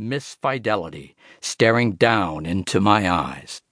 [0.00, 3.62] Miss Fidelity, staring down into my eyes.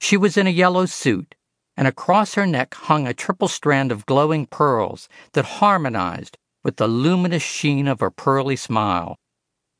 [0.00, 1.36] She was in a yellow suit,
[1.76, 6.88] and across her neck hung a triple strand of glowing pearls that harmonized with the
[6.88, 9.16] luminous sheen of her pearly smile.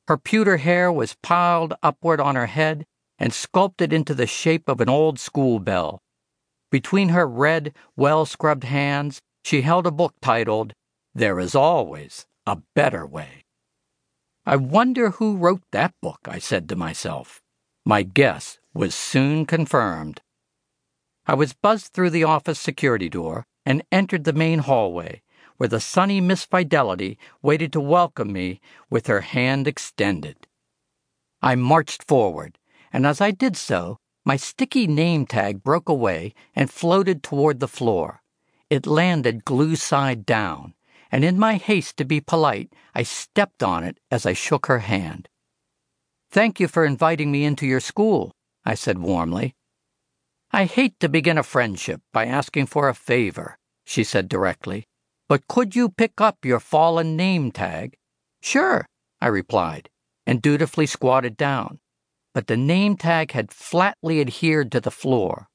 [0.06, 2.86] Her pewter hair was piled upward on her head
[3.18, 6.00] and sculpted into the shape of an old school bell.
[6.70, 10.72] Between her red, well scrubbed hands, she held a book titled,
[11.12, 13.45] There is Always a Better Way.
[14.48, 17.42] I wonder who wrote that book, I said to myself.
[17.84, 20.20] My guess was soon confirmed.
[21.26, 25.22] I was buzzed through the office security door and entered the main hallway,
[25.56, 30.46] where the sunny Miss Fidelity waited to welcome me with her hand extended.
[31.42, 32.56] I marched forward,
[32.92, 37.66] and as I did so, my sticky name tag broke away and floated toward the
[37.66, 38.22] floor.
[38.70, 40.74] It landed glue side down,
[41.16, 44.80] and in my haste to be polite, I stepped on it as I shook her
[44.80, 45.30] hand.
[46.30, 48.32] Thank you for inviting me into your school,
[48.66, 49.54] I said warmly.
[50.52, 54.84] I hate to begin a friendship by asking for a favor, she said directly,
[55.26, 57.96] but could you pick up your fallen name tag?
[58.42, 58.84] Sure,
[59.18, 59.88] I replied,
[60.26, 61.80] and dutifully squatted down
[62.36, 65.48] but the name tag had flatly adhered to the floor.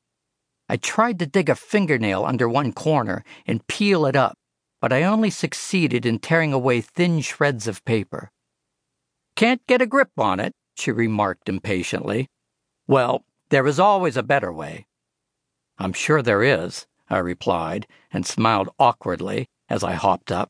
[0.67, 4.35] I tried to dig a fingernail under one corner and peel it up,
[4.81, 8.31] but I only succeeded in tearing away thin shreds of paper.
[9.35, 12.27] Can't get a grip on it, she remarked impatiently.
[12.87, 14.87] Well, there is always a better way.
[15.77, 20.49] I'm sure there is, I replied, and smiled awkwardly as I hopped up.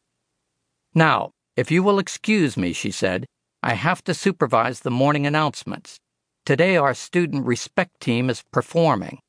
[0.95, 3.25] Now, if you will excuse me, she said,
[3.61, 5.99] I have to supervise the morning announcements.
[6.45, 9.19] Today, our student respect team is performing.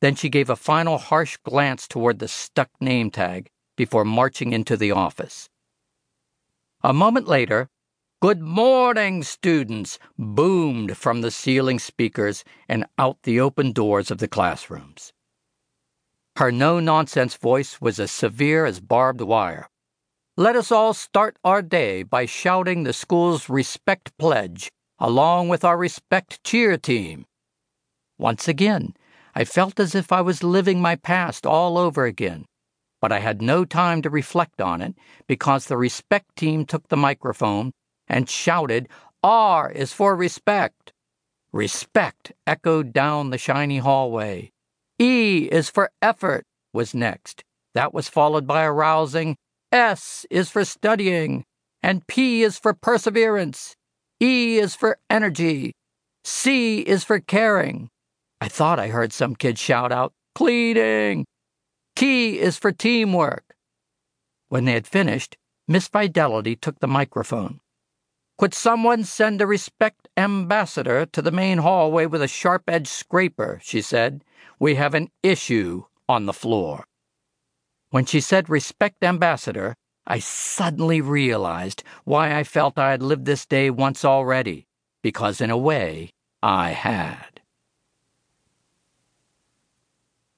[0.00, 4.76] Then she gave a final harsh glance toward the stuck name tag before marching into
[4.76, 5.48] the office.
[6.82, 7.68] A moment later,
[8.22, 14.28] Good morning, students, boomed from the ceiling speakers and out the open doors of the
[14.28, 15.12] classrooms.
[16.36, 19.68] Her no nonsense voice was as severe as barbed wire.
[20.36, 25.76] Let us all start our day by shouting the school's respect pledge along with our
[25.76, 27.26] Respect Cheer team.
[28.18, 28.94] Once again,
[29.34, 32.44] I felt as if I was living my past all over again,
[33.02, 34.94] but I had no time to reflect on it
[35.26, 37.72] because the Respect team took the microphone
[38.08, 38.88] and shouted,
[39.24, 40.92] R is for respect.
[41.52, 44.52] Respect echoed down the shiny hallway.
[44.98, 47.42] E is for effort was next.
[47.74, 49.36] That was followed by a rousing
[49.72, 51.44] S is for studying,
[51.82, 53.74] and P is for perseverance.
[54.20, 55.72] E is for energy.
[56.24, 57.88] C is for caring.
[58.40, 61.24] I thought I heard some kid shout out, cleaning.
[61.94, 63.54] T is for teamwork.
[64.48, 65.36] When they had finished,
[65.68, 67.60] Miss Fidelity took the microphone.
[68.38, 73.60] Could someone send a respect ambassador to the main hallway with a sharp edged scraper?
[73.62, 74.24] she said.
[74.58, 76.84] We have an issue on the floor.
[77.90, 79.74] When she said respect ambassador,
[80.06, 84.66] I suddenly realized why I felt I had lived this day once already,
[85.02, 86.10] because in a way,
[86.42, 87.40] I had.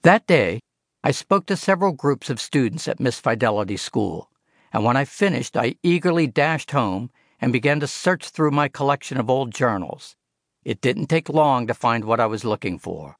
[0.03, 0.61] That day,
[1.07, 4.31] I spoke to several groups of students at Miss Fidelity School,
[4.73, 9.19] and when I finished, I eagerly dashed home and began to search through my collection
[9.19, 10.17] of old journals.
[10.65, 13.19] It didn't take long to find what I was looking for.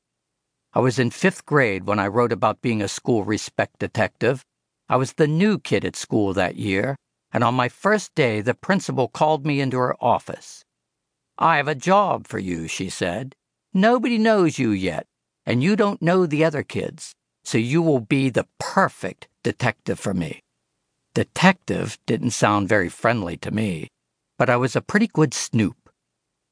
[0.73, 4.47] I was in fifth grade when I wrote about being a school respect detective
[4.89, 6.97] I was the new kid at school that year,
[7.33, 10.65] and on my first day, the principal called me into her office.
[11.37, 13.35] I have a job for you, she said.
[13.75, 15.07] Nobody knows you yet,
[15.45, 20.15] and you don't know the other kids, so you will be the perfect detective for
[20.15, 20.41] me.
[21.15, 23.89] Detective didn't sound very friendly to me,
[24.39, 25.77] but I was a pretty good snoop.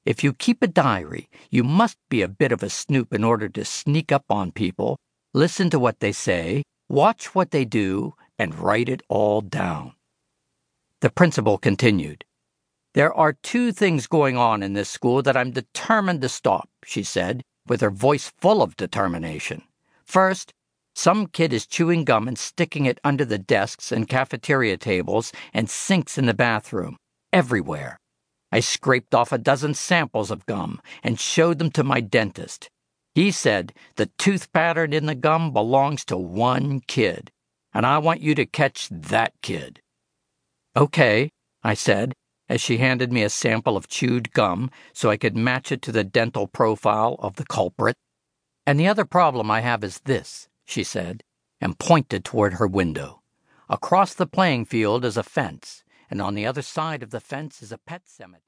[0.05, 3.49] If you keep a diary, you must be a bit of a snoop in order
[3.49, 4.99] to sneak up on people,
[5.33, 9.95] listen to what they say, watch what they do, and write it all down.
[11.01, 12.25] The principal continued.
[12.95, 17.03] There are two things going on in this school that I'm determined to stop, she
[17.03, 19.63] said, with her voice full of determination.
[20.05, 20.53] First,
[20.95, 25.69] some kid is chewing gum and sticking it under the desks and cafeteria tables and
[25.71, 26.97] sinks in the bathroom,
[27.33, 27.99] everywhere.
[28.51, 32.69] I scraped off a dozen samples of gum and showed them to my dentist.
[33.15, 37.31] He said the tooth pattern in the gum belongs to one kid
[37.75, 39.81] and I want you to catch that kid.
[40.77, 41.31] Okay,
[41.63, 42.13] I said,
[42.49, 45.93] as she handed me a sample of chewed gum so I could match it to
[45.93, 47.97] the dental profile of the culprit.
[48.67, 51.23] And the other problem I have is this, she said,
[51.61, 53.21] and pointed toward her window.
[53.69, 57.63] Across the playing field is a fence, and on the other side of the fence
[57.63, 58.41] is a pet cemetery.